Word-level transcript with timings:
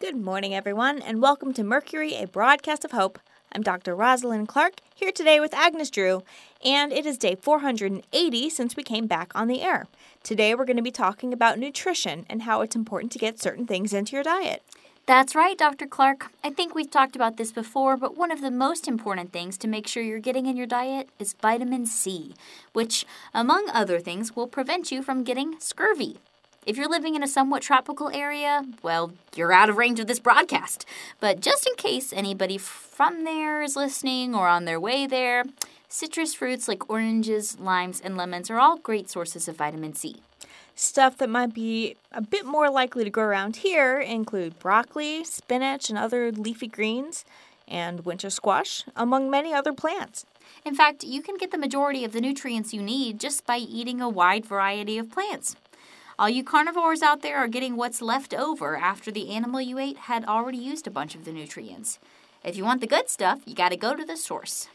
Good 0.00 0.16
morning, 0.16 0.54
everyone, 0.54 1.02
and 1.02 1.20
welcome 1.20 1.52
to 1.52 1.62
Mercury, 1.62 2.14
a 2.14 2.26
broadcast 2.26 2.86
of 2.86 2.92
hope. 2.92 3.18
I'm 3.52 3.60
Dr. 3.62 3.94
Rosalind 3.94 4.48
Clark, 4.48 4.80
here 4.94 5.12
today 5.12 5.40
with 5.40 5.52
Agnes 5.52 5.90
Drew, 5.90 6.22
and 6.64 6.90
it 6.90 7.04
is 7.04 7.18
day 7.18 7.34
480 7.34 8.48
since 8.48 8.76
we 8.76 8.82
came 8.82 9.06
back 9.06 9.30
on 9.34 9.46
the 9.46 9.60
air. 9.60 9.88
Today, 10.22 10.54
we're 10.54 10.64
going 10.64 10.78
to 10.78 10.82
be 10.82 10.90
talking 10.90 11.34
about 11.34 11.58
nutrition 11.58 12.24
and 12.30 12.44
how 12.44 12.62
it's 12.62 12.74
important 12.74 13.12
to 13.12 13.18
get 13.18 13.42
certain 13.42 13.66
things 13.66 13.92
into 13.92 14.16
your 14.16 14.22
diet. 14.22 14.62
That's 15.04 15.34
right, 15.34 15.58
Dr. 15.58 15.86
Clark. 15.86 16.30
I 16.42 16.48
think 16.48 16.74
we've 16.74 16.90
talked 16.90 17.14
about 17.14 17.36
this 17.36 17.52
before, 17.52 17.98
but 17.98 18.16
one 18.16 18.30
of 18.30 18.40
the 18.40 18.50
most 18.50 18.88
important 18.88 19.34
things 19.34 19.58
to 19.58 19.68
make 19.68 19.86
sure 19.86 20.02
you're 20.02 20.18
getting 20.18 20.46
in 20.46 20.56
your 20.56 20.66
diet 20.66 21.10
is 21.18 21.34
vitamin 21.34 21.84
C, 21.84 22.34
which, 22.72 23.04
among 23.34 23.68
other 23.68 24.00
things, 24.00 24.34
will 24.34 24.48
prevent 24.48 24.90
you 24.90 25.02
from 25.02 25.24
getting 25.24 25.60
scurvy. 25.60 26.16
If 26.66 26.76
you're 26.76 26.90
living 26.90 27.14
in 27.14 27.22
a 27.22 27.28
somewhat 27.28 27.62
tropical 27.62 28.10
area, 28.10 28.66
well, 28.82 29.12
you're 29.34 29.50
out 29.50 29.70
of 29.70 29.78
range 29.78 29.98
of 29.98 30.06
this 30.06 30.18
broadcast. 30.18 30.84
But 31.18 31.40
just 31.40 31.66
in 31.66 31.74
case 31.76 32.12
anybody 32.12 32.58
from 32.58 33.24
there 33.24 33.62
is 33.62 33.76
listening 33.76 34.34
or 34.34 34.46
on 34.46 34.66
their 34.66 34.78
way 34.78 35.06
there, 35.06 35.44
citrus 35.88 36.34
fruits 36.34 36.68
like 36.68 36.90
oranges, 36.90 37.58
limes, 37.58 37.98
and 37.98 38.14
lemons 38.14 38.50
are 38.50 38.58
all 38.58 38.76
great 38.76 39.08
sources 39.08 39.48
of 39.48 39.56
vitamin 39.56 39.94
C. 39.94 40.16
Stuff 40.74 41.16
that 41.16 41.30
might 41.30 41.54
be 41.54 41.96
a 42.12 42.20
bit 42.20 42.44
more 42.44 42.68
likely 42.68 43.04
to 43.04 43.10
grow 43.10 43.24
around 43.24 43.56
here 43.56 43.98
include 43.98 44.58
broccoli, 44.58 45.24
spinach, 45.24 45.88
and 45.88 45.98
other 45.98 46.30
leafy 46.30 46.68
greens, 46.68 47.24
and 47.68 48.04
winter 48.04 48.28
squash, 48.28 48.84
among 48.94 49.30
many 49.30 49.54
other 49.54 49.72
plants. 49.72 50.26
In 50.66 50.74
fact, 50.74 51.04
you 51.04 51.22
can 51.22 51.38
get 51.38 51.52
the 51.52 51.58
majority 51.58 52.04
of 52.04 52.12
the 52.12 52.20
nutrients 52.20 52.74
you 52.74 52.82
need 52.82 53.18
just 53.18 53.46
by 53.46 53.56
eating 53.56 54.02
a 54.02 54.10
wide 54.10 54.44
variety 54.44 54.98
of 54.98 55.10
plants. 55.10 55.56
All 56.20 56.28
you 56.28 56.44
carnivores 56.44 57.00
out 57.00 57.22
there 57.22 57.38
are 57.38 57.48
getting 57.48 57.76
what's 57.76 58.02
left 58.02 58.34
over 58.34 58.76
after 58.76 59.10
the 59.10 59.30
animal 59.30 59.58
you 59.58 59.78
ate 59.78 59.96
had 59.96 60.26
already 60.26 60.58
used 60.58 60.86
a 60.86 60.90
bunch 60.90 61.14
of 61.14 61.24
the 61.24 61.32
nutrients. 61.32 61.98
If 62.44 62.58
you 62.58 62.62
want 62.62 62.82
the 62.82 62.86
good 62.86 63.08
stuff, 63.08 63.40
you 63.46 63.54
gotta 63.54 63.78
go 63.78 63.96
to 63.96 64.04
the 64.04 64.18
source. 64.18 64.68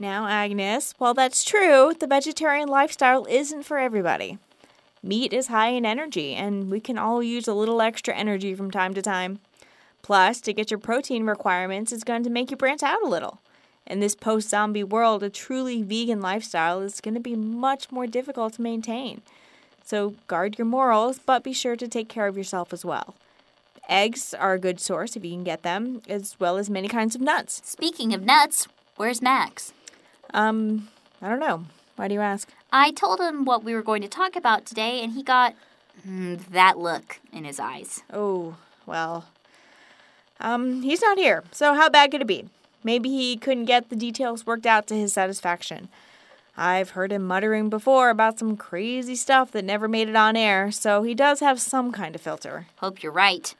Now, 0.00 0.26
Agnes, 0.26 0.94
while 0.98 1.14
that's 1.14 1.44
true, 1.44 1.94
the 1.96 2.08
vegetarian 2.08 2.68
lifestyle 2.68 3.26
isn't 3.26 3.62
for 3.62 3.78
everybody. 3.78 4.38
Meat 5.00 5.32
is 5.32 5.46
high 5.46 5.68
in 5.68 5.86
energy, 5.86 6.34
and 6.34 6.68
we 6.68 6.80
can 6.80 6.98
all 6.98 7.22
use 7.22 7.46
a 7.46 7.54
little 7.54 7.80
extra 7.80 8.12
energy 8.12 8.52
from 8.56 8.72
time 8.72 8.92
to 8.94 9.00
time. 9.00 9.38
Plus, 10.02 10.40
to 10.40 10.52
get 10.52 10.72
your 10.72 10.78
protein 10.80 11.26
requirements 11.26 11.92
is 11.92 12.02
going 12.02 12.24
to 12.24 12.30
make 12.30 12.50
you 12.50 12.56
branch 12.56 12.82
out 12.82 13.04
a 13.04 13.08
little. 13.08 13.40
In 13.86 14.00
this 14.00 14.16
post 14.16 14.48
zombie 14.48 14.82
world, 14.82 15.22
a 15.22 15.30
truly 15.30 15.80
vegan 15.80 16.20
lifestyle 16.20 16.80
is 16.80 17.00
going 17.00 17.14
to 17.14 17.20
be 17.20 17.36
much 17.36 17.92
more 17.92 18.08
difficult 18.08 18.54
to 18.54 18.62
maintain. 18.62 19.22
So 19.88 20.16
guard 20.26 20.58
your 20.58 20.66
morals, 20.66 21.18
but 21.18 21.42
be 21.42 21.54
sure 21.54 21.74
to 21.74 21.88
take 21.88 22.10
care 22.10 22.26
of 22.26 22.36
yourself 22.36 22.74
as 22.74 22.84
well. 22.84 23.14
Eggs 23.88 24.34
are 24.34 24.52
a 24.52 24.58
good 24.58 24.80
source 24.80 25.16
if 25.16 25.24
you 25.24 25.30
can 25.30 25.44
get 25.44 25.62
them, 25.62 26.02
as 26.06 26.38
well 26.38 26.58
as 26.58 26.68
many 26.68 26.88
kinds 26.88 27.14
of 27.14 27.22
nuts. 27.22 27.62
Speaking 27.64 28.12
of 28.12 28.22
nuts, 28.22 28.68
where's 28.96 29.22
Max? 29.22 29.72
Um, 30.34 30.88
I 31.22 31.30
don't 31.30 31.40
know. 31.40 31.64
Why 31.96 32.06
do 32.06 32.12
you 32.12 32.20
ask? 32.20 32.50
I 32.70 32.90
told 32.90 33.18
him 33.18 33.46
what 33.46 33.64
we 33.64 33.74
were 33.74 33.82
going 33.82 34.02
to 34.02 34.08
talk 34.08 34.36
about 34.36 34.66
today, 34.66 35.02
and 35.02 35.14
he 35.14 35.22
got 35.22 35.54
mm, 36.06 36.38
that 36.50 36.76
look 36.76 37.20
in 37.32 37.44
his 37.44 37.58
eyes. 37.58 38.02
Oh, 38.12 38.58
well. 38.84 39.24
Um, 40.38 40.82
he's 40.82 41.00
not 41.00 41.16
here, 41.16 41.44
so 41.50 41.72
how 41.72 41.88
bad 41.88 42.10
could 42.10 42.20
it 42.20 42.26
be? 42.26 42.44
Maybe 42.84 43.08
he 43.08 43.38
couldn't 43.38 43.64
get 43.64 43.88
the 43.88 43.96
details 43.96 44.44
worked 44.44 44.66
out 44.66 44.86
to 44.88 44.94
his 44.94 45.14
satisfaction. 45.14 45.88
I've 46.60 46.90
heard 46.90 47.12
him 47.12 47.24
muttering 47.24 47.70
before 47.70 48.10
about 48.10 48.40
some 48.40 48.56
crazy 48.56 49.14
stuff 49.14 49.52
that 49.52 49.64
never 49.64 49.86
made 49.86 50.08
it 50.08 50.16
on 50.16 50.36
air, 50.36 50.72
so 50.72 51.04
he 51.04 51.14
does 51.14 51.38
have 51.38 51.60
some 51.60 51.92
kind 51.92 52.16
of 52.16 52.20
filter. 52.20 52.66
Hope 52.78 53.00
you're 53.00 53.12
right. 53.12 53.54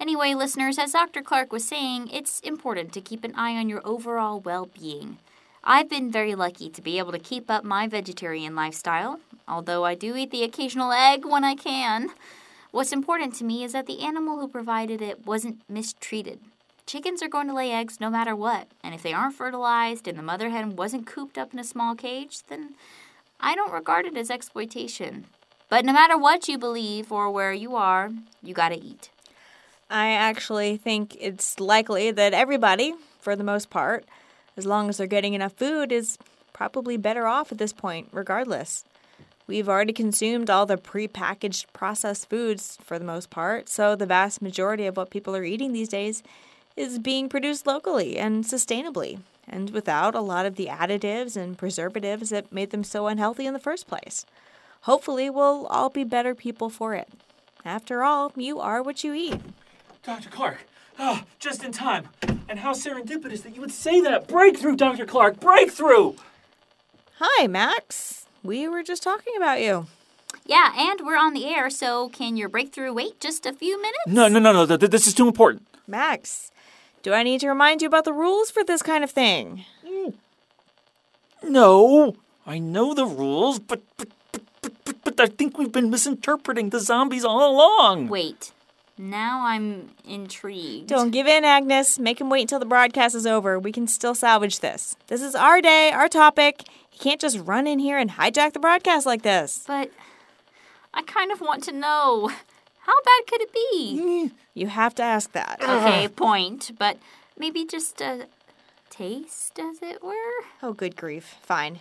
Anyway, 0.00 0.32
listeners, 0.32 0.78
as 0.78 0.92
Dr. 0.92 1.20
Clark 1.20 1.52
was 1.52 1.68
saying, 1.68 2.08
it's 2.10 2.40
important 2.40 2.94
to 2.94 3.02
keep 3.02 3.24
an 3.24 3.34
eye 3.34 3.58
on 3.58 3.68
your 3.68 3.86
overall 3.86 4.40
well 4.40 4.70
being. 4.80 5.18
I've 5.62 5.90
been 5.90 6.10
very 6.10 6.34
lucky 6.34 6.70
to 6.70 6.80
be 6.80 6.96
able 6.96 7.12
to 7.12 7.18
keep 7.18 7.50
up 7.50 7.62
my 7.62 7.86
vegetarian 7.86 8.54
lifestyle, 8.56 9.20
although 9.46 9.84
I 9.84 9.94
do 9.94 10.16
eat 10.16 10.30
the 10.30 10.42
occasional 10.42 10.92
egg 10.92 11.26
when 11.26 11.44
I 11.44 11.54
can. 11.54 12.08
What's 12.70 12.92
important 12.92 13.34
to 13.34 13.44
me 13.44 13.64
is 13.64 13.72
that 13.72 13.84
the 13.86 14.00
animal 14.00 14.40
who 14.40 14.48
provided 14.48 15.02
it 15.02 15.26
wasn't 15.26 15.60
mistreated. 15.68 16.38
Chickens 16.90 17.22
are 17.22 17.28
going 17.28 17.46
to 17.46 17.54
lay 17.54 17.70
eggs 17.70 18.00
no 18.00 18.10
matter 18.10 18.34
what, 18.34 18.66
and 18.82 18.96
if 18.96 19.00
they 19.04 19.12
aren't 19.12 19.36
fertilized 19.36 20.08
and 20.08 20.18
the 20.18 20.24
mother 20.24 20.50
hen 20.50 20.74
wasn't 20.74 21.06
cooped 21.06 21.38
up 21.38 21.52
in 21.52 21.60
a 21.60 21.62
small 21.62 21.94
cage, 21.94 22.40
then 22.48 22.74
I 23.38 23.54
don't 23.54 23.70
regard 23.70 24.06
it 24.06 24.16
as 24.16 24.28
exploitation. 24.28 25.26
But 25.68 25.84
no 25.84 25.92
matter 25.92 26.18
what 26.18 26.48
you 26.48 26.58
believe 26.58 27.12
or 27.12 27.30
where 27.30 27.52
you 27.52 27.76
are, 27.76 28.10
you 28.42 28.54
gotta 28.54 28.74
eat. 28.74 29.08
I 29.88 30.08
actually 30.08 30.76
think 30.78 31.16
it's 31.20 31.60
likely 31.60 32.10
that 32.10 32.34
everybody, 32.34 32.94
for 33.20 33.36
the 33.36 33.44
most 33.44 33.70
part, 33.70 34.04
as 34.56 34.66
long 34.66 34.88
as 34.88 34.96
they're 34.96 35.06
getting 35.06 35.34
enough 35.34 35.52
food, 35.52 35.92
is 35.92 36.18
probably 36.52 36.96
better 36.96 37.28
off 37.28 37.52
at 37.52 37.58
this 37.58 37.72
point, 37.72 38.08
regardless. 38.10 38.84
We've 39.46 39.68
already 39.68 39.92
consumed 39.92 40.50
all 40.50 40.66
the 40.66 40.76
prepackaged 40.76 41.66
processed 41.72 42.28
foods 42.28 42.78
for 42.82 42.98
the 42.98 43.04
most 43.04 43.30
part, 43.30 43.68
so 43.68 43.94
the 43.94 44.06
vast 44.06 44.42
majority 44.42 44.86
of 44.86 44.96
what 44.96 45.10
people 45.10 45.36
are 45.36 45.44
eating 45.44 45.72
these 45.72 45.88
days 45.88 46.24
is 46.80 46.98
being 46.98 47.28
produced 47.28 47.66
locally 47.66 48.16
and 48.18 48.44
sustainably, 48.44 49.20
and 49.46 49.70
without 49.70 50.14
a 50.14 50.20
lot 50.20 50.46
of 50.46 50.56
the 50.56 50.66
additives 50.66 51.36
and 51.36 51.58
preservatives 51.58 52.30
that 52.30 52.50
made 52.52 52.70
them 52.70 52.82
so 52.84 53.06
unhealthy 53.06 53.46
in 53.46 53.52
the 53.52 53.58
first 53.60 53.86
place. 53.86 54.24
Hopefully, 54.82 55.28
we'll 55.28 55.66
all 55.66 55.90
be 55.90 56.04
better 56.04 56.34
people 56.34 56.70
for 56.70 56.94
it. 56.94 57.08
After 57.64 58.02
all, 58.02 58.32
you 58.34 58.58
are 58.60 58.82
what 58.82 59.04
you 59.04 59.12
eat. 59.12 59.38
Dr. 60.02 60.30
Clark, 60.30 60.58
oh, 60.98 61.22
just 61.38 61.62
in 61.62 61.72
time. 61.72 62.08
And 62.48 62.58
how 62.60 62.72
serendipitous 62.72 63.42
that 63.42 63.54
you 63.54 63.60
would 63.60 63.70
say 63.72 64.00
that. 64.00 64.26
Breakthrough, 64.26 64.74
Dr. 64.76 65.04
Clark, 65.04 65.38
breakthrough! 65.38 66.14
Hi, 67.20 67.46
Max. 67.46 68.24
We 68.42 68.66
were 68.66 68.82
just 68.82 69.02
talking 69.02 69.34
about 69.36 69.60
you. 69.60 69.86
Yeah, 70.46 70.72
and 70.74 71.02
we're 71.04 71.18
on 71.18 71.34
the 71.34 71.44
air, 71.46 71.68
so 71.68 72.08
can 72.08 72.38
your 72.38 72.48
breakthrough 72.48 72.92
wait 72.94 73.20
just 73.20 73.44
a 73.44 73.52
few 73.52 73.76
minutes? 73.76 73.98
No, 74.06 74.26
no, 74.28 74.38
no, 74.38 74.52
no. 74.52 74.64
th- 74.66 74.80
th- 74.80 74.90
This 74.90 75.06
is 75.06 75.12
too 75.14 75.28
important. 75.28 75.66
Max, 75.90 76.52
do 77.02 77.12
I 77.12 77.22
need 77.22 77.40
to 77.40 77.48
remind 77.48 77.82
you 77.82 77.88
about 77.88 78.04
the 78.04 78.12
rules 78.12 78.50
for 78.50 78.62
this 78.64 78.82
kind 78.82 79.02
of 79.02 79.10
thing? 79.10 79.64
Mm. 79.84 80.14
No, 81.42 82.16
I 82.46 82.58
know 82.58 82.94
the 82.94 83.06
rules, 83.06 83.58
but 83.58 83.82
but, 83.96 84.08
but, 84.32 84.42
but, 84.62 84.84
but, 84.84 85.04
but 85.04 85.20
I 85.20 85.26
think 85.26 85.58
we've 85.58 85.72
been 85.72 85.90
misinterpreting 85.90 86.70
the 86.70 86.80
zombies 86.80 87.24
all 87.24 87.50
along. 87.50 88.08
Wait, 88.08 88.52
now 88.96 89.46
I'm 89.46 89.90
intrigued. 90.06 90.88
Don't 90.88 91.10
give 91.10 91.26
in, 91.26 91.44
Agnes. 91.44 91.98
Make 91.98 92.20
him 92.20 92.28
wait 92.30 92.42
until 92.42 92.58
the 92.58 92.66
broadcast 92.66 93.14
is 93.14 93.26
over. 93.26 93.58
We 93.58 93.72
can 93.72 93.86
still 93.88 94.14
salvage 94.14 94.60
this. 94.60 94.94
This 95.08 95.22
is 95.22 95.34
our 95.34 95.60
day, 95.60 95.90
our 95.90 96.08
topic. 96.08 96.64
He 96.90 96.98
can't 96.98 97.20
just 97.20 97.38
run 97.38 97.66
in 97.66 97.78
here 97.78 97.98
and 97.98 98.10
hijack 98.10 98.52
the 98.52 98.60
broadcast 98.60 99.06
like 99.06 99.22
this. 99.22 99.64
But 99.66 99.90
I 100.92 101.02
kind 101.02 101.32
of 101.32 101.40
want 101.40 101.64
to 101.64 101.72
know. 101.72 102.30
How 102.90 103.02
bad 103.02 103.26
could 103.28 103.40
it 103.40 103.52
be? 103.52 104.00
Mm, 104.00 104.30
you 104.52 104.66
have 104.66 104.96
to 104.96 105.02
ask 105.04 105.30
that. 105.30 105.60
Okay, 105.62 106.06
uh-huh. 106.06 106.08
point, 106.08 106.72
but 106.76 106.98
maybe 107.38 107.64
just 107.64 108.00
a 108.00 108.26
taste, 108.90 109.60
as 109.60 109.80
it 109.80 110.02
were? 110.02 110.44
Oh, 110.60 110.72
good 110.72 110.96
grief. 110.96 111.36
Fine. 111.40 111.78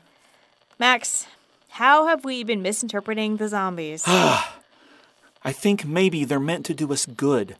Max, 0.77 1.25
how 1.69 2.05
have 2.05 2.23
we 2.23 2.43
been 2.43 2.61
misinterpreting 2.61 3.37
the 3.37 3.47
zombies? 3.47 4.03
I 4.07 5.51
think 5.51 5.83
maybe 5.83 6.25
they're 6.25 6.39
meant 6.39 6.67
to 6.67 6.75
do 6.75 6.93
us 6.93 7.07
good. 7.07 7.55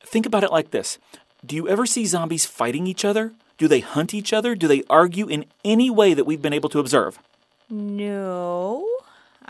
Think 0.00 0.26
about 0.26 0.42
it 0.42 0.50
like 0.50 0.72
this 0.72 0.98
Do 1.46 1.54
you 1.54 1.68
ever 1.68 1.86
see 1.86 2.04
zombies 2.04 2.46
fighting 2.46 2.88
each 2.88 3.04
other? 3.04 3.32
Do 3.58 3.68
they 3.68 3.78
hunt 3.80 4.12
each 4.12 4.32
other? 4.32 4.56
Do 4.56 4.66
they 4.66 4.82
argue 4.90 5.28
in 5.28 5.44
any 5.64 5.88
way 5.88 6.14
that 6.14 6.24
we've 6.24 6.42
been 6.42 6.52
able 6.52 6.70
to 6.70 6.80
observe? 6.80 7.20
no. 7.70 8.88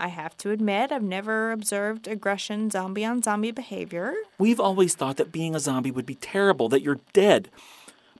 I 0.03 0.07
have 0.09 0.35
to 0.39 0.51
admit, 0.51 0.91
I've 0.91 1.01
never 1.01 1.53
observed 1.53 2.09
aggression, 2.09 2.69
zombie 2.69 3.05
on 3.05 3.23
zombie 3.23 3.51
behavior. 3.51 4.13
We've 4.37 4.59
always 4.59 4.95
thought 4.95 5.15
that 5.15 5.31
being 5.31 5.55
a 5.55 5.61
zombie 5.61 5.91
would 5.91 6.05
be 6.05 6.15
terrible, 6.15 6.67
that 6.69 6.81
you're 6.81 6.99
dead. 7.13 7.49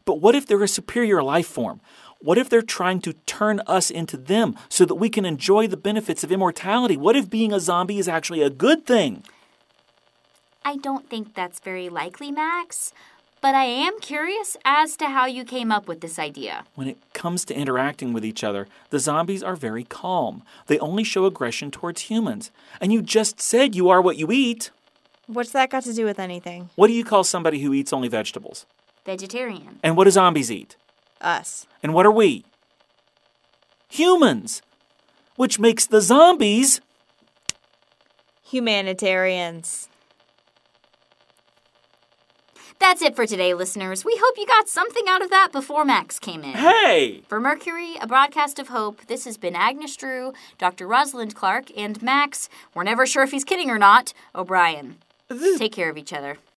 But 0.05 0.21
what 0.21 0.33
if 0.33 0.47
they're 0.47 0.63
a 0.63 0.67
superior 0.69 1.21
life 1.21 1.45
form? 1.47 1.81
What 2.21 2.37
if 2.37 2.47
they're 2.47 2.61
trying 2.61 3.01
to 3.01 3.11
turn 3.25 3.61
us 3.67 3.91
into 3.91 4.15
them 4.15 4.55
so 4.69 4.85
that 4.85 4.95
we 4.95 5.09
can 5.09 5.25
enjoy 5.25 5.67
the 5.67 5.75
benefits 5.75 6.23
of 6.23 6.31
immortality? 6.31 6.95
What 6.95 7.17
if 7.17 7.29
being 7.29 7.51
a 7.51 7.59
zombie 7.59 7.99
is 7.99 8.07
actually 8.07 8.41
a 8.41 8.49
good 8.49 8.85
thing? 8.85 9.25
I 10.63 10.77
don't 10.77 11.09
think 11.09 11.33
that's 11.33 11.59
very 11.59 11.89
likely, 11.89 12.31
Max. 12.31 12.93
But 13.43 13.55
I 13.55 13.65
am 13.65 13.99
curious 13.99 14.55
as 14.63 14.95
to 14.95 15.09
how 15.09 15.25
you 15.25 15.43
came 15.43 15.69
up 15.69 15.85
with 15.85 15.99
this 15.99 16.17
idea. 16.17 16.63
When 16.75 16.87
it 16.87 16.97
comes 17.11 17.43
to 17.43 17.53
interacting 17.53 18.13
with 18.13 18.23
each 18.23 18.41
other, 18.41 18.69
the 18.89 18.99
zombies 18.99 19.43
are 19.43 19.57
very 19.57 19.83
calm. 19.83 20.43
They 20.67 20.79
only 20.79 21.03
show 21.03 21.25
aggression 21.25 21.69
towards 21.69 22.03
humans. 22.03 22.51
And 22.79 22.93
you 22.93 23.01
just 23.01 23.41
said 23.41 23.75
you 23.75 23.89
are 23.89 24.01
what 24.01 24.15
you 24.15 24.31
eat. 24.31 24.71
What's 25.27 25.51
that 25.51 25.69
got 25.69 25.83
to 25.83 25.93
do 25.93 26.05
with 26.05 26.19
anything? 26.19 26.69
What 26.75 26.87
do 26.87 26.93
you 26.93 27.03
call 27.03 27.25
somebody 27.25 27.59
who 27.59 27.73
eats 27.73 27.91
only 27.91 28.07
vegetables? 28.07 28.65
Vegetarian. 29.05 29.77
And 29.83 29.97
what 29.97 30.05
do 30.05 30.11
zombies 30.11 30.49
eat? 30.49 30.77
Us. 31.19 31.67
And 31.83 31.93
what 31.93 32.05
are 32.05 32.11
we? 32.11 32.45
Humans. 33.89 34.61
Which 35.35 35.59
makes 35.59 35.85
the 35.85 35.99
zombies. 35.99 36.79
Humanitarians. 38.41 39.89
That's 42.83 43.01
it 43.01 43.15
for 43.15 43.25
today, 43.25 43.53
listeners. 43.53 44.03
We 44.03 44.19
hope 44.21 44.37
you 44.37 44.45
got 44.45 44.67
something 44.67 45.05
out 45.07 45.21
of 45.21 45.29
that 45.29 45.53
before 45.53 45.85
Max 45.85 46.19
came 46.19 46.43
in. 46.43 46.51
Hey! 46.51 47.21
For 47.29 47.39
Mercury, 47.39 47.95
a 48.01 48.07
broadcast 48.07 48.59
of 48.59 48.67
hope, 48.67 49.05
this 49.05 49.23
has 49.23 49.37
been 49.37 49.55
Agnes 49.55 49.95
Drew, 49.95 50.33
Dr. 50.57 50.85
Rosalind 50.85 51.33
Clark, 51.33 51.71
and 51.77 52.03
Max, 52.03 52.49
we're 52.75 52.83
never 52.83 53.05
sure 53.05 53.23
if 53.23 53.31
he's 53.31 53.45
kidding 53.45 53.69
or 53.69 53.79
not, 53.79 54.13
O'Brien. 54.35 54.97
Take 55.57 55.71
care 55.71 55.89
of 55.89 55.97
each 55.97 56.11
other. 56.11 56.39